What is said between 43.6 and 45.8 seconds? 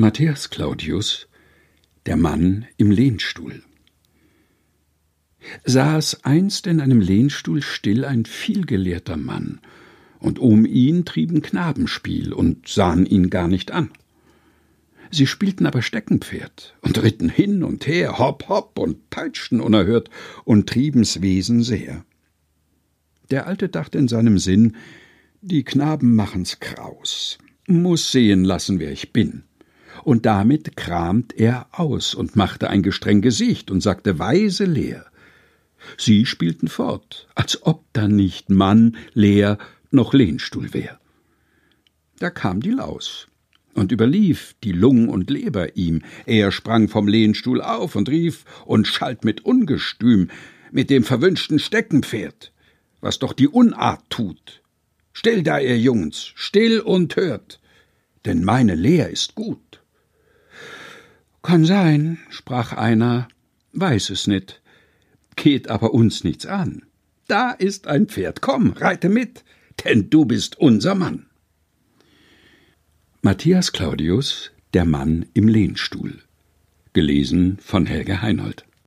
und überlief die Lung und Leber